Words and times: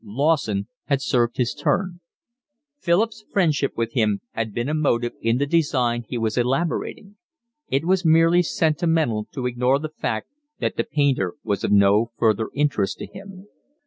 Lawson 0.03 0.67
had 0.85 0.99
served 0.99 1.37
his 1.37 1.53
turn. 1.53 1.99
Philip's 2.79 3.23
friendship 3.31 3.73
with 3.77 3.93
him 3.93 4.19
had 4.31 4.51
been 4.51 4.67
a 4.67 4.73
motive 4.73 5.11
in 5.21 5.37
the 5.37 5.45
design 5.45 6.05
he 6.09 6.17
was 6.17 6.39
elaborating: 6.39 7.17
it 7.69 7.85
was 7.85 8.03
merely 8.03 8.41
sentimental 8.41 9.27
to 9.31 9.45
ignore 9.45 9.77
the 9.77 9.89
fact 9.99 10.27
that 10.57 10.75
the 10.75 10.83
painter 10.85 11.35
was 11.43 11.63
of 11.63 11.71
no 11.71 12.09
further 12.17 12.49
interest 12.55 12.97
to 12.97 13.05
him. 13.05 13.45